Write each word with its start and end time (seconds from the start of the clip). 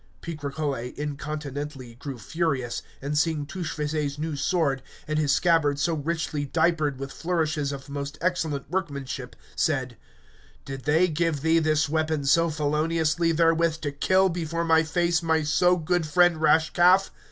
Picrochole 0.23 0.95
incontinently 0.97 1.93
grew 1.93 2.17
furious, 2.17 2.81
and 3.03 3.15
seeing 3.15 3.45
Touchfaucet's 3.45 4.17
new 4.17 4.35
sword 4.35 4.81
and 5.07 5.19
his 5.19 5.31
scabbard 5.31 5.77
so 5.77 5.93
richly 5.93 6.43
diapered 6.43 6.97
with 6.99 7.11
flourishes 7.11 7.71
of 7.71 7.87
most 7.87 8.17
excellent 8.19 8.67
workmanship, 8.67 9.35
said, 9.55 9.97
Did 10.65 10.85
they 10.85 11.07
give 11.07 11.41
thee 11.41 11.59
this 11.59 11.87
weapon 11.87 12.25
so 12.25 12.49
feloniously 12.49 13.31
therewith 13.31 13.79
to 13.81 13.91
kill 13.91 14.29
before 14.29 14.65
my 14.65 14.81
face 14.81 15.21
my 15.21 15.43
so 15.43 15.77
good 15.77 16.07
friend 16.07 16.37
Rashcalf? 16.41 17.11